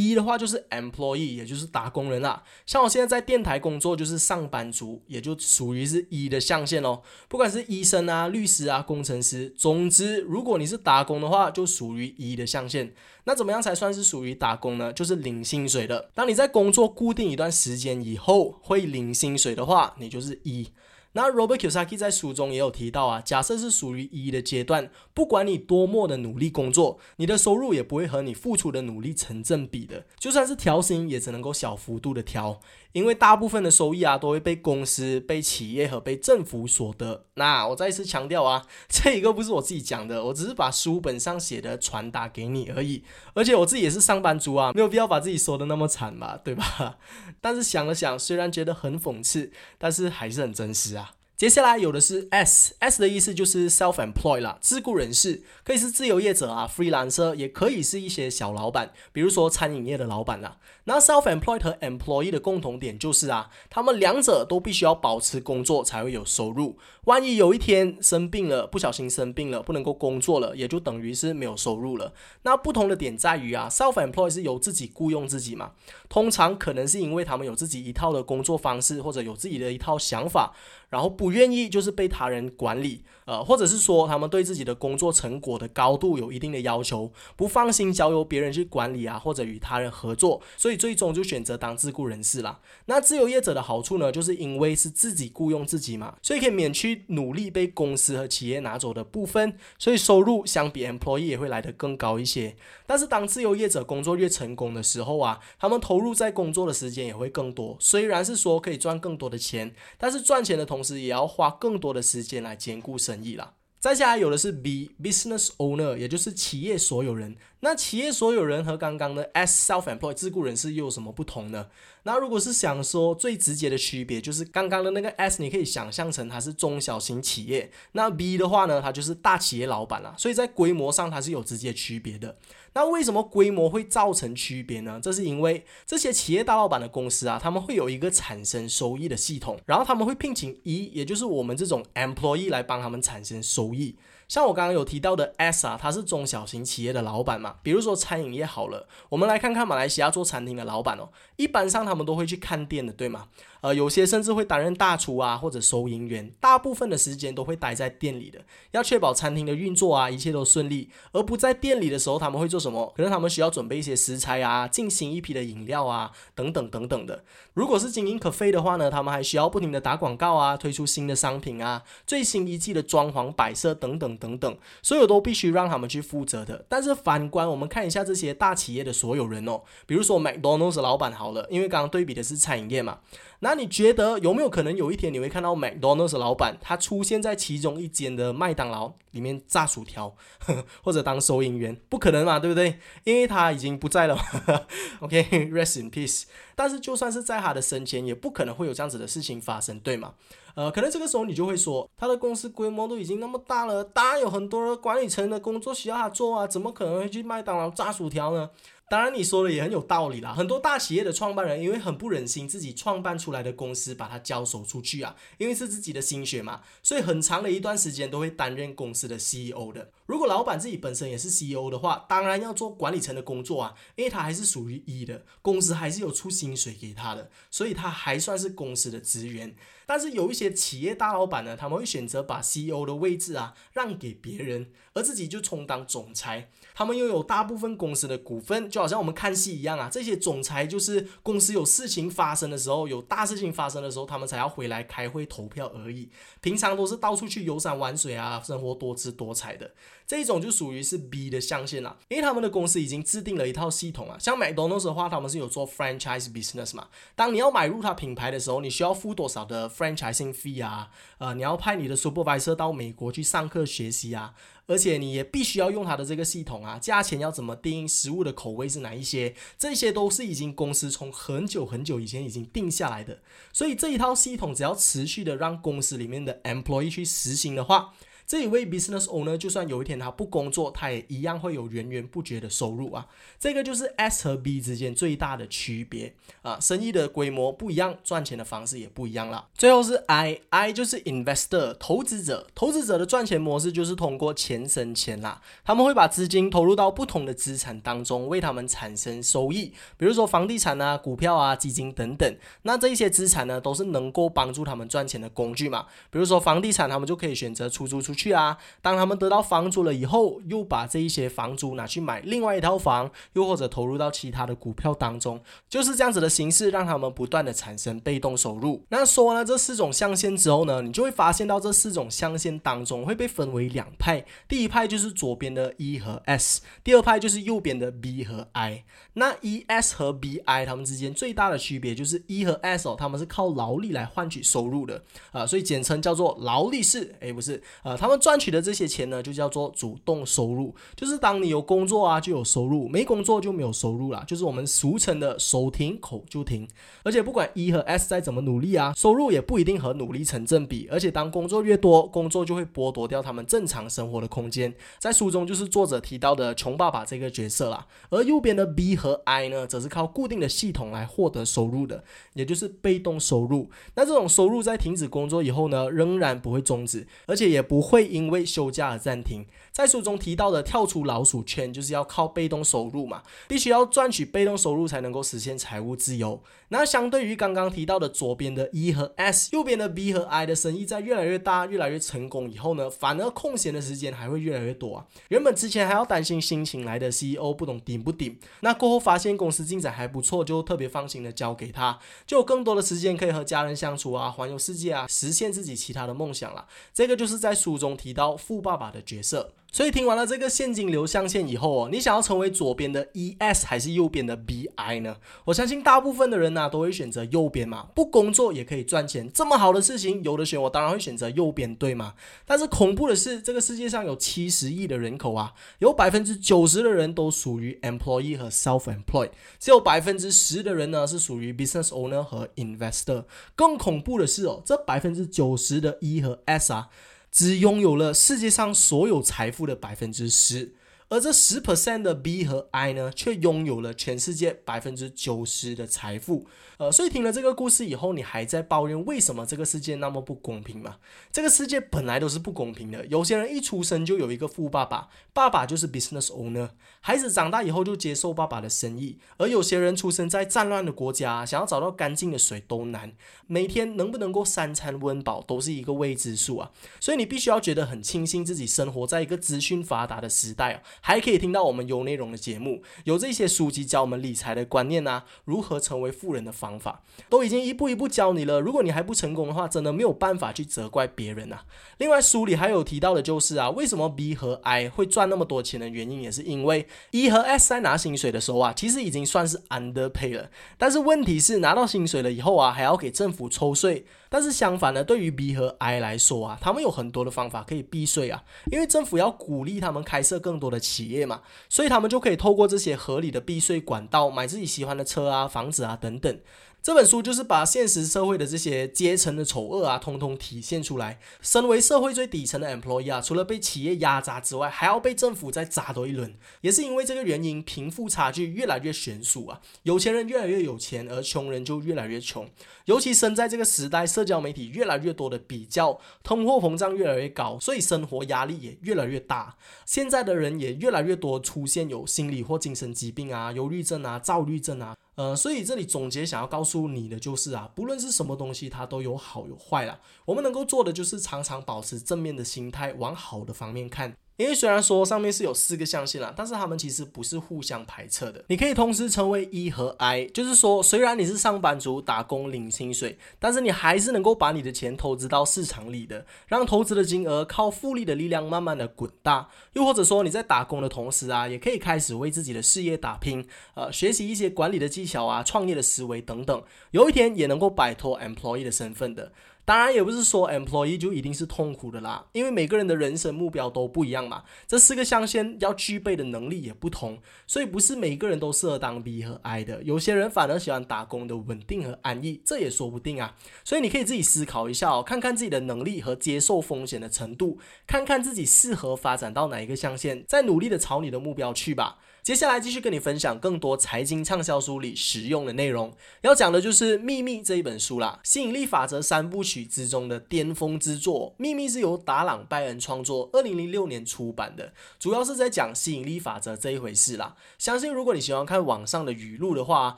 [0.08, 2.42] 一的话就是 employee，也就是打工人啦。
[2.64, 7.02] 像我现在在电台工作，就是上班族，也就属于是一的象限哦。
[7.28, 12.94] 不管是医生啊、律师啊、工程师，总之，如果你是打工的话，就属于一的象限。
[13.24, 14.92] 那怎么样才算是属于打工呢？
[14.92, 16.10] 就是领薪水的。
[16.14, 20.68] 当你在工作固定一段时间以后会领薪水的话，你就是一。
[21.12, 30.06] 那 Robert Kiyosaki 在书中也有提到啊，假设是属于一的阶段，不管你多么的努力工作，你的收入也不会和你付出的努力成正比的。
[30.18, 32.60] 就算是调薪，也只能够小幅度的调。
[32.92, 37.26] 因为大部分的收益啊，都会被公司、被企业和被政府所得。
[37.34, 43.04] 那我再一次强调啊， 这一个不是我自己讲的，我只是把书本上写的传达给你而已。
[43.34, 46.98] 而且我自己也是上班族啊，没有必要把自己说的那么惨吧，对吧？
[47.40, 51.12] 但是想了想，虽然觉得很讽刺，但是还是很真实啊。
[51.40, 60.58] 接下来有的是 S，S 的意思就是 self-employed 啦，自雇人士，可以是自由业者啊，freelancer，也可以是一些小老板，比如说餐饮业的老板啦。
[60.84, 66.76] 那 self-employed 和 employee 的共同点就是啊，他们两者都必须要保持工作才会有收入。
[67.04, 72.12] 万一有一天生病了，不小心生病了，不能够工作了，也就等于是没有收入了。
[72.42, 75.72] 那不同的点在于啊，self-employed 是由自己雇佣自己嘛，
[76.10, 80.54] 通常可能是因为他们有自己一套的工作方式，或者有自己的一套想法。
[80.90, 92.58] 然后不愿意就是被他人管理，呃，或者是说他们对自己的工作成果的高度有一定的要求，不放心交由别人去管理啊，或者与他人合作，所以最终就选择当自雇人士啦。
[92.86, 102.56] 那自由业者的好处呢，就是因为是自己雇佣自己嘛，所以可以免去努力被公司和企业拿走的部分，所以收入相比 employee 也会来得更高一些。
[102.84, 107.76] 但是当自由业者工作越成功的时候啊，他们投入在工作的时间也会更多。
[107.78, 113.54] 虽然是说可以赚更多的钱，但是赚钱的同时也要花更多的时间来兼顾生意啦。
[113.78, 117.34] 再下来有的是 B business owner，也就是企业所有人。
[117.60, 121.68] 那企业所有人和刚刚的 S self-employed 自雇人士又有什么不同呢？
[122.02, 130.14] 那如果是想说最直接的区别，就是刚刚的那个 S，你可以想象成它是中小型企业，那 B 的话呢，它就是大企业老板啦。
[130.18, 132.36] 所以在规模上它是有直接区别的。
[132.72, 135.00] 那为什么规模会造成区别呢？
[135.02, 143.96] 这是因为这些企业大老板的公司啊，他们会有一个产生收益的系统，然后他们会聘请一，也就是我们这种 employee 来帮他们产生收益。
[144.28, 153.26] 像我刚刚有提到的 S 啊，他是中小型企业的老板嘛，比如说餐饮业好了，我们来看看马来西亚做餐厅的老板哦，一般上他们都会去看店的，对吗？
[153.60, 160.90] 呃，有些甚至会担任大厨啊，或者收银员，大部分的时间都会待在店里的，要确保餐厅的运作啊，一切都顺利。
[161.12, 162.92] 而不在店里的时候，他们会做什么？
[162.96, 167.24] 可能他们需要准备一些食材啊，进行一批的饮料啊，等等等等的。
[167.54, 176.64] 如果是经营可飞的话呢，他们还需要不停的打广告啊，推出新的商品啊，最新一季的装潢摆设等等等等，所有都必须让他们去负责的。
[176.68, 182.98] 但是反观我们看一下这些大企业的所有人哦，比如说 McDonald's 老板好了，因为刚刚对比的是餐饮业嘛。
[183.42, 190.14] 那你觉得有没有可能有一天你会看到 McDonald's 老板他出现在其中一间的麦当劳里面炸薯条，
[190.84, 191.74] 或者当收银员？
[191.88, 192.78] 不可能嘛，对不对？
[193.04, 194.16] 因为他已经不在了。
[195.00, 196.24] OK，rest in peace。
[196.54, 200.14] 但是就算是在他的生前，也不可能会有这样子的事情发生，对吗？
[200.54, 208.50] 呃，可能这个时候你就会说，他的公司规模都已经那么大了，当然有很多管理层的工作需要他做啊，怎么可能会去麦当劳炸薯条呢？
[208.90, 210.34] 当然，你说的也很有道理啦。
[210.34, 219.92] 很多大企业的创办人因为很不忍心自己创办出来的公司把它交手出去啊，因为是自己的心血嘛，所以很长的一段时间都会担任公司的 CEO 的。
[220.06, 229.54] 如果老板自己本身也是 CEO 的话，当然要做管理层的工作啊，因为他还是属于一的，公司还是有出薪水给他的，所以他还算是公司的职员。
[229.90, 236.48] 但是有一些企业大老板呢，他们会选择把 CEO 的位置啊让给别人，而自己就充当总裁。
[236.76, 239.90] 他们拥有大部分公司的股份，就好像我们看戏一样啊。
[239.90, 246.08] 这些总裁就是公司有事情发生的时候，有大事情发生的时候，他们才要回来开会投票而已。
[246.40, 249.72] 平常都是到处去游山玩水啊，生活多姿多彩的。
[250.10, 254.18] 这一种就属于是 B 的象限啦，因为他们的公司已经制定了一套系统啊。
[254.18, 256.88] 像 McDonald's 的话，他们是有做 franchise business 嘛。
[257.14, 260.90] 当你要买入它品牌的时候，你需要付多少的 franchising fee 啊？
[261.18, 264.34] 呃，你要派你的 supervisor 到美国去上课学习啊，
[264.66, 266.76] 而且你也必须要用它的这个系统啊。
[266.80, 267.86] 价钱要怎么定？
[267.86, 269.36] 食物的口味是哪一些？
[269.56, 273.20] 这些都是已经公司从很久很久以前已经定下来的。
[273.52, 277.94] 所以这一套系统只要持续的让公司里面的 employee 去实行的话，
[278.30, 283.04] 这一位 business owner 就算有一天他不工作，他也一样会有源源不绝的收入啊。
[283.40, 286.56] 这个就是 S 和 B 之间最大的区别啊。
[286.60, 289.48] 生意的规模不一样，赚钱的方式也不一样了。
[289.54, 292.46] 最后是 I，I 就是 investor 投资者。
[292.54, 295.42] 投资者的赚钱模式就是通过钱生钱啦。
[295.64, 299.72] 他们会把资金投入到不同的资产当中，为他们产生收益。
[299.96, 302.32] 比如说房地产啊、股票啊、基金等等。
[302.62, 305.86] 那这些资产呢，都是能够帮助他们赚钱的工具嘛。
[306.10, 308.19] 比如说房地产，他们就可以选择出租出去。
[308.20, 308.58] 去啊！
[308.82, 318.84] 当他们得到房租了以后，又把这一些房租拿去买另外一套房，又或者投入到其他的股票当中，就是这样子的形式，让他们不断的产生被动收入。
[318.90, 328.84] 那说完了这四种象限之后呢，你就会发现到这四种象限当中会被分为两派，第一派就是左边的 E 和 S，第二派就是右边的 B 和 I。
[329.14, 335.02] 那 E、S 和 B、I 它们之间最大的区别就是 E 和 S 哦，他们是靠劳力来换取收入的
[335.32, 337.14] 啊，所以简称叫做劳力士。
[337.20, 338.16] 诶，不是，呃，他们。
[338.16, 346.66] 们赚取的这些钱呢，就叫做主动收入，就是当你有工作啊，就有收入；没工作就没有收入了，就是我们俗称的手停口就停。
[347.04, 350.88] 而且不管 E 和 S 再怎么努力啊，收入也不一定和努力成正比。
[350.90, 354.74] 而且当工作越多，工作就会剥夺掉他们正常生活的空间。
[354.98, 357.86] 在书中就是作者提到的穷爸爸这个角色啦。
[358.10, 362.02] 而右边的 B 和 I 呢，则是靠固定的系统来获得收入的，
[362.34, 363.70] 也就是被动收入。
[363.94, 369.44] 那这种收入在停止工作以后呢，仍然不会终止，而且也不会因为休假而暂停。
[369.72, 376.40] 在书中提到的跳出老鼠圈，就是要靠被动收入嘛，必须要赚取被动收入才能够实现财务自由。
[376.72, 385.06] 那相对于刚刚提到的左边的 E 和 S，右边的 B 和 I 的生意在越来越大、越来越成功以后呢，反而空闲的时间还会越来越多啊。
[385.28, 396.68] 原本之前还要担心新请来的 CEO 不懂顶不顶，那过后发现公司进展还不错，就特别放心的交给他，就有更多的时间可以和家人相处啊，环游世界啊，实现自己其他的梦想了。
[396.94, 399.52] 这个就是在书中提到富爸爸的角色。
[399.72, 405.18] 所以听完了这个现金流象限以后哦，你想要成为左边的 E S 还是右边的 B I 呢？
[405.44, 412.14] 我相信大部分的人呢都会选择右边嘛，不工作也可以赚钱，这么好的事情有的选，我当然会选择右边，对吗？
[412.44, 419.30] 但是恐怖的是，这个世界上有七十亿的人口啊，有百分之九十的人都属于 employee 和 self-employed，
[419.60, 423.24] 只有百分之十的人呢是属于 business owner 和 investor。
[423.54, 426.88] 更恐怖的是哦，这百分之九十的 E 和 S 啊。
[427.30, 430.72] 只拥有了世界上所有财富的百分之十，
[431.10, 436.46] 而这十 percent 的 B 和 I 呢，却拥有了全世界百分之九十的财富。
[436.78, 440.96] 呃，所以听了这个故事以后，你还在抱怨为什么这个世界那么不公平吗？
[441.30, 443.04] 这个世界本来都是不公平的。
[443.06, 446.70] 有些人一出生就有一个富爸爸，爸爸就是 business owner，
[447.00, 453.12] 孩子长大以后就接受爸爸的生意；而有些人出生在战乱的国家，想要找到干净的水都难，
[453.46, 456.70] 每天能不能够三餐温饱都是一个未知数啊！
[456.98, 466.80] 所以你必须要觉得很庆幸自己生活在一个资讯发达的时代啊，还可以听到我们有内容的节目，有这些书籍教我们理财的观念啊，如何成为富人的方。
[466.80, 468.60] 法都已经一步一步教你了。
[468.60, 471.64] 如果你还不成功的话，真的没有办法去责怪别人啊。
[471.98, 480.50] 另外，书里还有提到的就是啊，为什么 B 和 I 会赚那么多钱的原因，也是因为 E 和 S 在拿薪水的时候啊，其实已经算是 underpay 了。
[480.78, 484.06] 但是问题是，拿到薪水了以后啊，还要给政府抽税。
[484.30, 496.38] 但是相反呢，对于 B 和 I 来说啊，他们有很多的方法可以避税啊，因为政府要鼓励他们开设更多的企业嘛，所以他们就可以透过这些合理的避税管道，买自己喜欢的车啊、房子啊等等。
[496.82, 501.18] 这本书就是把现实社会的这些阶层的丑恶啊，通通体现出来。
[501.42, 506.34] 身为社会最底层的 employee 啊，除了被企业压榨之外，还要被政府再砸多一轮。
[506.62, 512.48] 也是因为这个原因，贫富差距越来越悬殊啊，有钱人越来越有钱，而穷人就越来越穷。
[512.86, 519.54] 尤其生在这个时代，社交媒体越来越多的比较，通货膨胀越来越高，所以生活压力也越来越大。
[519.84, 524.96] 现在的人也越来越多出现有心理或精神疾病啊，忧郁症啊，躁郁症啊。
[525.20, 530.00] 呃，所以这里总结想要告诉你的就是啊，不论是什么东西，它都有好有坏啦。
[530.24, 534.16] 我们能够做的就是常常保持正面的心态，往好的方面看。
[534.40, 538.42] 因为虽然说上面是有四个象限啦，但是他们其实不是互相排斥的。
[538.48, 549.50] 你可以同时成为 E 和 I，就是说虽然你是上班族打工领薪水，但是你还是能够把你的钱投资到市场里的，让投资的金额靠复利的力量慢慢的滚大。
[549.74, 559.32] 又或者说你在打工的同时啊，也可以开始为自己的事业打拼，呃，学习一些管理的技巧啊，创业的思维等等，有一天也能够摆脱 employee 的身份的。
[559.64, 564.42] 当然也不是说 employee 就一定是痛苦的啦，因为每个人的人生目标都不一样嘛。
[564.66, 569.82] 这四个象限要具备的能力也不同，所以不是每个人都适合当 B 和 I 的。
[569.84, 573.36] 有些人反而喜欢打工的稳定和安逸，这也说不定啊。
[573.64, 581.98] 所以你可以自己思考一下哦，看看自己的能力和接受风险的程度，看看自己适合发展到哪一个象限，再努力的朝你的目标去吧。
[582.22, 591.30] 接下来继续跟你分享更多财经畅销书里实用的内容，要讲的就是《秘密》这一本书啦，吸引力法则三部曲之中的巅峰之作。
[591.38, 597.34] 《秘密》是由达朗拜恩创作，二零零六年出版的，主要是在讲吸引力法则这一回事啦。
[597.58, 599.96] 相信如果你喜欢看网上的语录的话，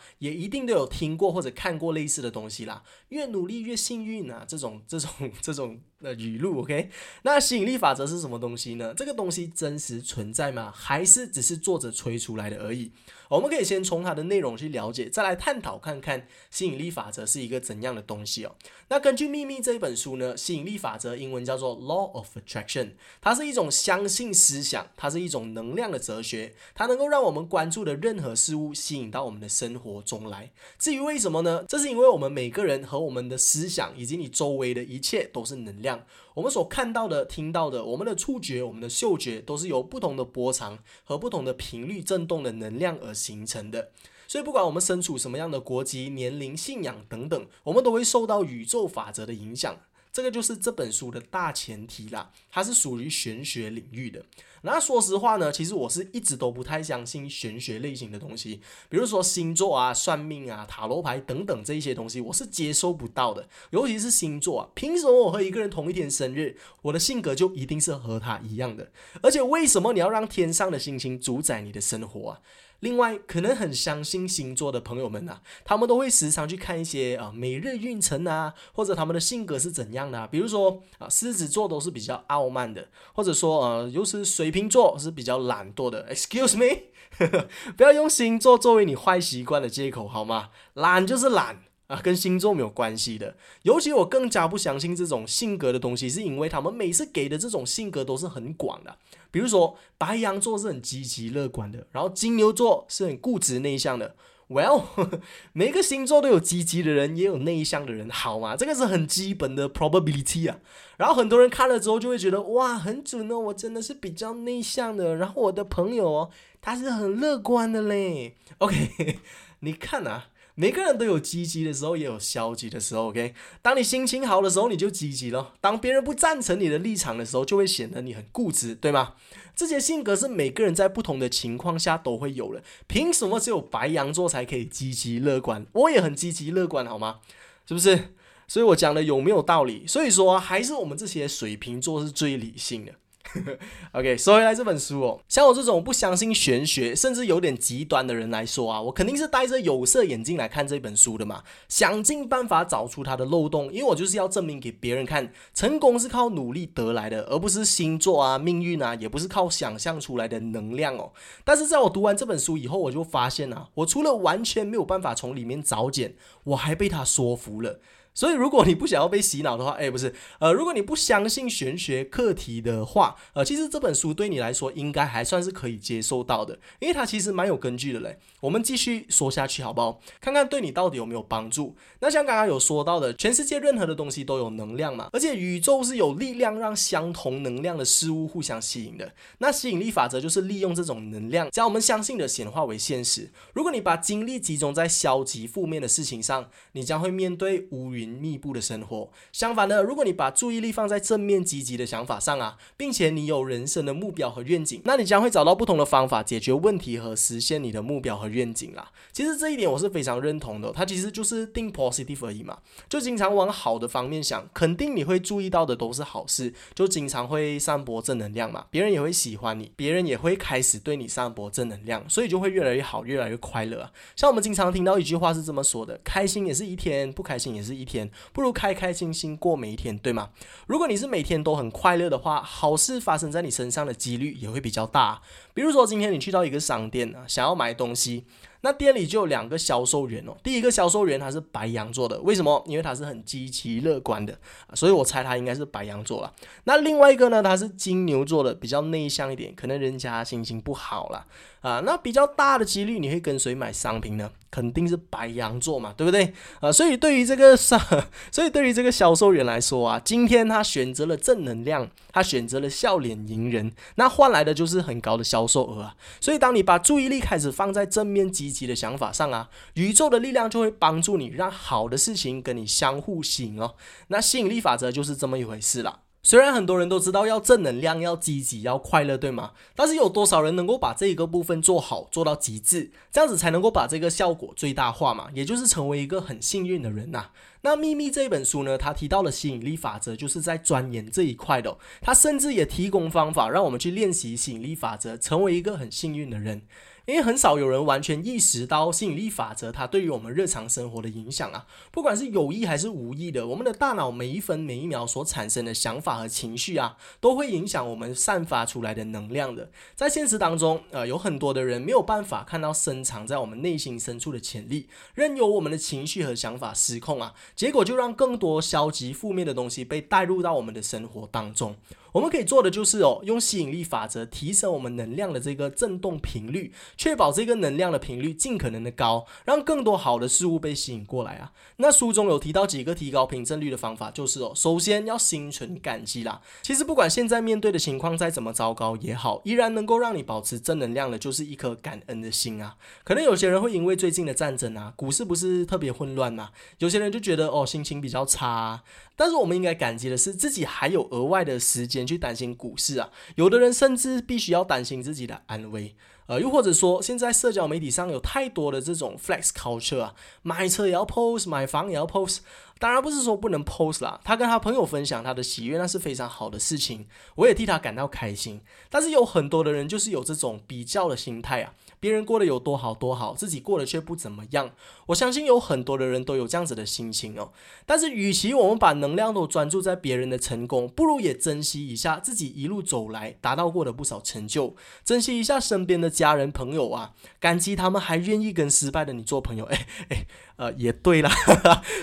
[0.19, 2.85] 也一定都有听过或者看过类似的东西啦。
[3.09, 5.81] 越努力越幸运啊，这种这种这种。
[6.03, 6.91] 的语录，OK？
[7.23, 8.93] 那吸引力法则是什么东西呢？
[8.95, 10.73] 这个东西真实存在吗？
[10.75, 12.91] 还是只是作者吹出来的而已？
[13.33, 18.55] 我们可以先从它的内容去了解，再来探讨看看吸引力法则是一个怎样的东西哦。
[18.89, 22.91] 那根据《秘密》这一本书呢，吸引力法则英文叫做 Law of Attraction，
[23.23, 30.53] 它是一种相信思想，它是一种能量的哲学，它能够让我们关注的任何事物吸引到我们的生活中来。
[30.79, 31.65] 至于为什么呢？
[31.67, 36.05] 这是因为我们每个人和我们的思想以及你周围的一切都是能量。
[36.35, 43.91] 我们所看到的、听到的，我们的触觉、我们的嗅觉，都是由不同的波长和不同的频率振动的能量而形成的。
[44.27, 49.77] 所以，不管我们身处什么样的国籍、年龄、信仰等等，我们都会受到宇宙法则的影响。
[50.13, 54.23] 这个就是这本书的大前提啦，它是属于玄学领域的。
[54.61, 63.49] 那说实话呢，其实我是一直都不太相信玄学类型的东西，比如说星座啊、算命啊、塔罗牌等等这一些东西，我是接收不到的。
[63.71, 68.93] 尤其是星座啊，凭什么我和一个人同一天生日，我的性格就一定是和他一样的？
[69.23, 72.41] 而且为什么你要让天上的星星主宰你的生活啊？
[72.83, 80.27] 另外，可能很相信星座的朋友们呐，他们都会时常去看一些啊每日运程啊，或者他们的性格是怎样的。
[80.27, 86.13] 比如说啊，狮子座都是比较傲慢的，或者说呃，又是水瓶座是比较懒惰的。
[86.13, 86.83] Excuse me，
[87.77, 90.51] 不要用星座作为你坏习惯的借口好吗？
[90.75, 91.63] 懒就是懒。
[91.89, 93.37] 啊，跟星座没有关系的。
[93.65, 98.97] 尤其我更加不相信这种性格的东西，是因为他们每次给的这种性格都是很广的。
[99.33, 104.15] 比如说，白羊座是很积极乐观的，然后金牛座是很固执内向的。
[104.49, 104.85] Well，
[105.55, 108.55] 每个星座都有积极的人，也有内向的人，好吗？
[108.55, 110.59] 这个是很基本的 probability 啊。
[110.99, 115.17] 然后很多人看了之后就会觉得，哇，很准哦，我真的是比较内向的。
[115.17, 118.37] 然后我的朋友哦，他是很乐观的嘞。
[118.59, 119.19] OK，
[119.61, 120.29] 你看啊。
[120.55, 123.09] 每个人都有积极的时候，也有消极的时候。
[123.09, 129.15] OK，当你心情好的时候，你就积极了；当别人不赞成你的立场的时候，就会显得你很固执，对吗？
[129.57, 132.63] 这些性格是每个人在不同的情况下都会有的。
[132.87, 135.67] 凭什么只有白羊座才可以积极乐观？
[135.73, 137.21] 我也很积极乐观，好吗？
[137.67, 138.15] 是不是？
[138.49, 139.87] 所以我讲的有没有道理？
[139.87, 142.93] 所以说，还是我们这些水瓶座是最理性的。
[143.93, 161.13] OK，说回来这本书哦，像我这种不相信玄学，甚至有点极端的人来说啊，我肯定是戴着有色眼镜来看这本书的嘛，想尽办法找出它的漏洞，因为我就是要证明给别人看，成功是靠努力得来的，而不是星座啊、命运啊，也不是靠想象出来的能量哦。
[161.45, 167.81] 但是在我读完这本书以后，我就发现啊，我除了完全没有办法从里面找解，我还被他说服了。
[168.15, 178.19] 所以，如果你不想要被洗脑的话，哎，不是，呃，如果你不相信玄学课题的话，呃，其实这本书对你来说应该还算是可以接受到的，因为它其实蛮有根据的嘞。
[178.41, 179.99] 我们继续说下去好不好？
[180.21, 181.75] 看看对你到底有没有帮助。
[182.01, 189.15] 那像刚刚有说到的，全世界任何的东西都有能量嘛，而且宇宙是有力量让相同能量的事物互相吸引的。
[189.39, 193.31] 那吸引力法则就是利用这种能量，将我们相信的显化为现实。
[193.55, 198.02] 如果你把精力集中在消极负面的事情上，你将会面对乌云。
[198.03, 199.11] 云密布的生活。
[199.33, 208.91] 相反呢，如果你把注意力放在正面积极的想法上啊，并且你有人生的目标和愿景，那你将会找到不同的方法解决问题和实现你的目标和愿景啦。
[209.13, 210.73] 其实这一点我是非常认同的。
[210.73, 223.93] 它其实就是定 positive 而已嘛，就经常往好的方面想，肯定你会注意到的都是好事，就经常会散播正能量嘛，别人也会喜欢你，别人也会开始对你散播正能量，所以就会越来越好，越来越快乐啊。
[224.17, 227.92] 像我们经常听到一句话是这么说的：开心也是一天，不开心也是一天。
[227.93, 230.31] 天不如开开心心过每一天，对吗？
[230.67, 235.21] 如果你是每天都很快乐的话，好事发生在你身上的几率也会比较大。
[235.53, 238.25] 比如说，今天你去到一个商店啊，想要买东西。
[238.65, 240.37] 那店里就有两个销售员哦。
[240.41, 242.63] 第一个销售员他是白羊座的，为什么？
[242.69, 244.39] 因为他是很积极乐观的，
[244.75, 246.33] 所以我猜他应该是白羊座了。
[246.63, 251.27] 那另外一个呢，他是金牛座的，比较内向一点，可能人家心情不好了
[251.61, 251.83] 啊。
[251.85, 254.31] 那比较大的几率你会跟谁买商品呢？
[254.53, 256.33] 肯定是白羊座嘛，对不对？
[256.61, 257.81] 啊，所以对于这个商，
[258.31, 265.97] 所以对于这个销售员来说啊，今天他选择了正能量，他选择了笑脸迎人，那换来的就是很高的销售额啊。
[266.21, 273.75] 所以当你把注意力开始放在正面积极的想法上啊，宇宙的力量就会帮助你，让好的事情跟你相互吸引哦。
[274.09, 276.01] 那吸引力法则就是这么一回事了。
[276.25, 279.53] 虽然很多人都知道要正能量、要积极、要快乐，对吗？
[279.75, 285.29] 但是有多少人能够把这一个部分做好、做到极致，这样子才能够把这个效果最大化嘛？
[285.35, 287.31] 也就是成为一个很幸运的人呐。
[287.63, 291.77] 那《秘密》这本书呢，它提到了吸引力法则，就是在钻研这一块的。
[292.01, 296.63] 它甚至也提供方法，让我们去练习吸引力法则，成为一个很幸运的人。
[297.07, 309.71] 因为很少有人完全意识到吸引力法则它对于我们日常生活的影响啊，不管是有意还是无意的，我们的大脑每一分每一秒所产生的想法和情绪啊，都会影响我们散发出来的能量的。
[309.95, 321.77] 在现实当中，呃，有很多的人没有办法看到深藏在我们内心深处的潜力，任由我们的情绪和想法失控啊，结果就让更多消极负面的东西被带入到我们的生活当中。
[322.13, 331.53] 我们可以做的就是哦，用吸引力法则提升我们能量的这个振动频率，确保这个能量的频率尽可能的高，让更多好的事物被吸引过来啊。
[331.77, 336.41] 那书中有提到几个提高频振率的方法，就是哦，首先要心存感激啦。
[336.61, 342.77] 其实不管现在面对的情况再怎么糟糕也好，依然能够让你保持正能量的，就是一颗感恩的心啊。
[343.05, 348.83] 可能有些人会因为最近的战争啊，股市不是特别混乱嘛，有些人就觉得哦，心情比较差。
[349.15, 353.11] 但是我们应该感激的是，自己还有额外的时间去担心股市啊。
[353.37, 355.95] 有的人甚至必须要担心自己的安危，
[356.27, 362.39] 呃，又或者说，现在社交媒体上有太多的这种 flex culture 啊，买车也要 post，买房也要 post。
[362.79, 368.61] 当然不是说不能 post 啦，他跟他朋友分享他的喜悦，那是非常好的事情，我也替他感到开心。
[368.91, 371.75] 但是有很多的人就是有这种比较的心态啊。
[372.03, 374.73] 别人过得有多好多好，自己过得却不怎么样。
[375.07, 377.53] 我相信有很多的人都有这样子的心情哦。
[377.87, 389.65] 但是，与其我们把能量都专注在别人的成功，不如也珍惜一下自己一路走来达到过的不少成就，珍惜一下身边的家人朋友啊，感激他们还愿意跟失败的你做朋友。
[389.67, 390.27] 哎哎。
[390.63, 391.29] 呃，也对啦，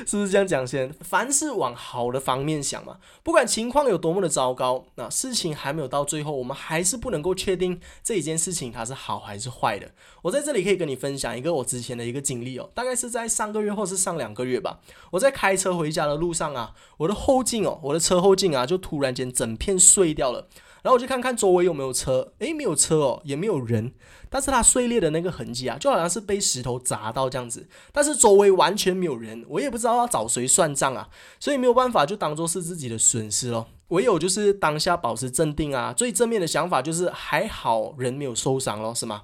[0.06, 0.92] 是不是这样讲先？
[1.00, 9.90] 凡事往好的方面想嘛，不管情况有多么的糟糕，那事情还没有到最后，我们还是不能够确定这一件事情它是好还是坏的。
[10.24, 14.82] 我在这里可以跟你分享一个我之前的一个经历哦，大概是在上个月或是上两个月吧。
[15.12, 20.50] 我在开车回家的路上啊，我的后镜哦，我的车后镜啊，就突然间整片碎掉了。
[20.82, 23.94] 然后我就看看周围有没有车，诶，没有车哦，也没有人。
[24.30, 31.10] 但是它碎裂的那个痕迹啊，就好像是被石头砸到这样子，但是周围完全没有人，我也不知道要找谁算账啊，
[31.40, 33.68] 所以没有办法，就当做是自己的损失咯。
[33.88, 39.24] 唯有就是当下保持镇定啊，最正面的想法就是还好人没有受伤咯，是吗？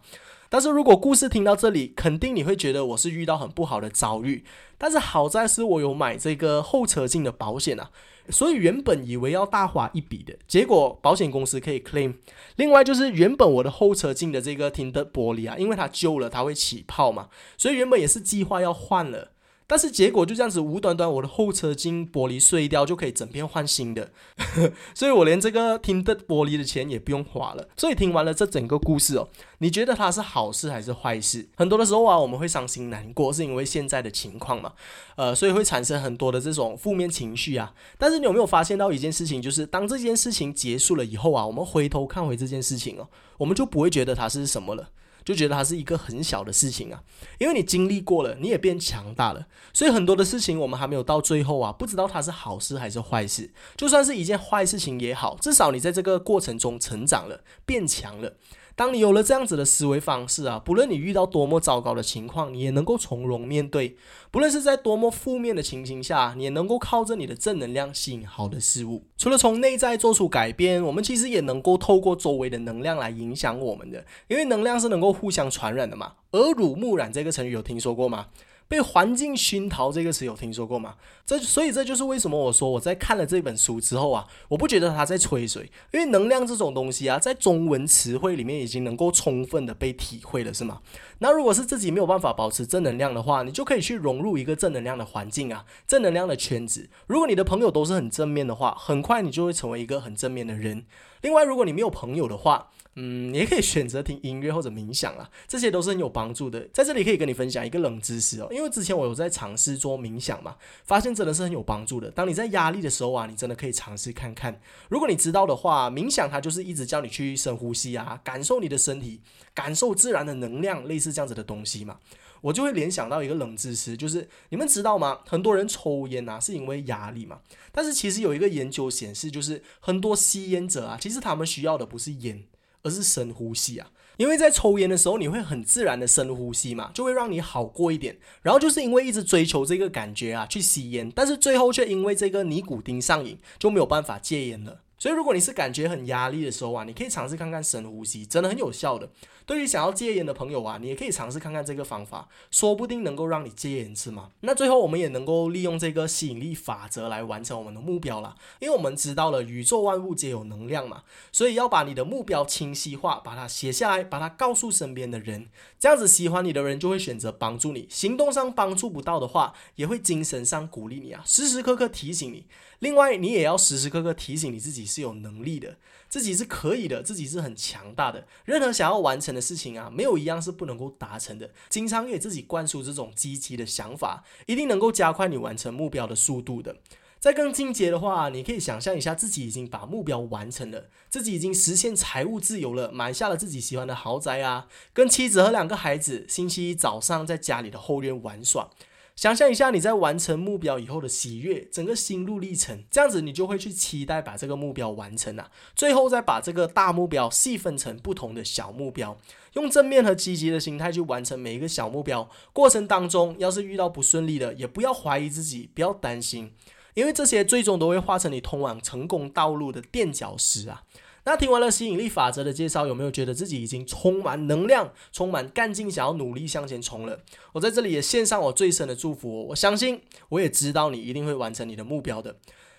[0.50, 4.44] 但是如果故事听到这里，肯定你会觉得我是遇到很不好的遭遇。
[4.78, 7.92] 但是好在是我有买这个后车镜的保险啊，
[8.30, 12.16] 所以原本以为要大花一笔的结果，保险公司可以 claim。
[12.56, 19.32] 另外就是原本我的后车镜的这个停的玻璃啊，因为它旧了，它会起泡嘛，所以原本也是计划要换了。
[19.68, 24.12] 但是结果就这样子，无端端我的后车镜玻璃碎掉就可以整片换新的，
[24.94, 27.68] 所以我连这个听的玻璃的钱也不用花了。
[27.76, 31.48] 所以听完了这整个故事哦，你觉得它是好事还是坏事？
[31.56, 34.74] 很多的时候啊，我们会伤心难过，是因为现在的情况嘛，
[35.16, 37.74] 呃，所以会产生很多的这种负面情绪啊。
[37.98, 43.08] 但是你有没有发现到一件事情，就是当这件事情结束了以后啊，我们回头看回这件事情哦，
[43.40, 44.90] 我们就不会觉得它是什么了。
[45.26, 47.04] 就觉得它是一个很小的事情啊，
[47.40, 53.52] 因为你经历过了，你也变强大了，所以很多的事情我们还没有到最后啊，不知道它是好事还是坏事。
[53.76, 58.36] 就算是一件坏事情也好，至少你在这个过程中成长了，变强了。
[58.76, 63.96] 当你有了这样子的思维方式啊，不论你遇到多么糟糕的情况，你也能够从容面对；
[64.32, 69.06] 不论是在多么负面的情形下，你也能够靠着你的正能量吸引好的事物。
[69.18, 76.14] 除了从内在做出改变，我们其实也能够透过周围的能量来影响我们的，因为能量是能够互相传染的嘛。
[76.32, 78.28] 耳濡目染这个成语有听说过吗？
[78.68, 80.96] 被环境熏陶这个词有听说过吗？
[81.26, 90.82] 这所以这就是为什么我说我在看了这本书之后啊，我不觉得他在吹水，因为能量这种东西啊，在中文词汇里面已经能够充分的被体会了，是吗？
[91.20, 96.90] 那如果是自己没有办法保持正能量的话，你就可以去融入一个正能量的环境啊，正能量的圈子。
[97.08, 100.86] 如果你的朋友都是很正面的话，很快你就会成为一个很正面的人。
[101.22, 106.66] 另外，如果你没有朋友的话，嗯，你也可以选择听音乐或者冥想啊，这些都是很有帮助的。
[106.72, 112.10] 在这里可以跟你分享一个冷知识哦，因为之前我有在尝试做冥想嘛，发现真的是很有帮助的。
[112.10, 114.62] 当你在压力的时候啊，你真的可以尝试看看。
[114.88, 119.20] 如果你知道的话，冥想它就是一直叫你去深呼吸啊，感受你的身体，
[119.54, 122.00] 感受自然的能量，类似这样子的东西嘛。
[122.40, 125.20] 我就会联想到一个冷知识，就是你们知道吗？
[125.26, 127.40] 很多人抽烟啊，是因为压力嘛。
[127.74, 132.44] 但是其实有一个研究显示，就是很多吸烟者啊，其实他们需要的不是烟。
[132.86, 138.16] 而是深呼吸啊，因为在抽烟的时候，你会很自然的深呼吸嘛，就会让你好过一点。
[138.44, 144.82] 然后就是因为一直追求这个感觉啊，去吸烟，但是最后却因为这个尼古丁上瘾，就没有办法戒烟了。
[145.06, 149.08] 所以如果你是感觉很压力的时候啊，你可以尝试看看深呼吸，真的很有效的。
[149.46, 154.32] 对于想要戒烟的朋友啊，你也可以尝试看看这个方法，说不定能够让你戒烟是吗？
[154.40, 172.48] 那最后我们也能够利用这个吸引力法则来完成我们的目标啦，因为我们知道了宇宙万物皆有能量嘛，所以要把你的目标清晰化，把它写下来，把它告诉身边的人，这样子喜欢你的人就会选择帮助你，行动上帮助不到的话，也会精神上鼓励你啊，时时刻刻提醒你。
[172.80, 175.76] 另外，你也要时时刻刻提醒你自己是有能力的，
[176.08, 178.26] 自己是可以的，自己是很强大的。
[178.46, 181.52] 任何想要完成的事情啊，没有一样是不能够达成的。
[181.70, 186.78] 经常给自己灌输这种积极的想法，一定能够加快你完成目标的速度的。
[187.20, 198.70] 再更进阶的话，你可以想象一下自己已经把目标完成了，自己已经实现财务自由了，买下了自己喜欢的豪宅啊，跟妻子和两个孩子，星期一早上在家里的后院玩耍。
[199.16, 205.50] 想象一下你在完成目标以后的喜悦，整个心路历程，这样子你就会去期待把这个目标完成啊。
[205.74, 209.18] 最后再把这个大目标细分成不同的小目标，
[209.54, 212.30] 用正面和积极的心态去完成每一个小目标。
[212.52, 216.52] 过程当中，要是遇到不顺利的，也不要怀疑自己，不要担心，
[216.94, 220.84] 因为这些最终都会化成你通往成功道路的垫脚石啊。
[221.26, 227.20] 那听完了吸引力法则的介绍，有没有觉得自己已经充满能量、充满干劲，想要努力向前冲了？
[227.54, 229.48] 我在这里也献上我最深的祝福。
[229.48, 232.36] 我相信，我也知道你一定会完成你的目标的。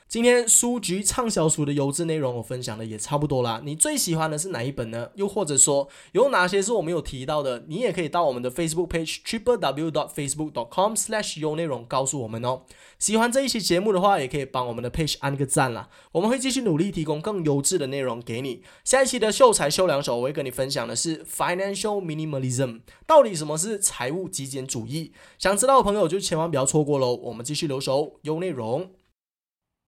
[0.08, 3.60] 今天书局畅销书的优质内容我分享的也差不多啦。
[3.64, 5.10] 你最喜欢的是哪一本呢？
[5.16, 7.64] 又或者说有哪些是我没有提到的？
[7.66, 12.62] 你也可以到我们的 Facebook page triple w dot facebook dot com slash 优内容告诉我们哦。
[13.00, 15.88] 喜欢这一期节目的话，也可以帮我们的 page 按个赞啦。
[16.12, 18.62] 我们会继续努力提供更优质的内容给你。
[18.84, 25.10] 下一期的秀才秀两手，我会跟你分享的是 financial minimalism，到底什么是财务极简主义？
[25.36, 27.16] 想知道的朋友就千万不要错过喽。
[27.16, 28.88] 我们继续留守优内容。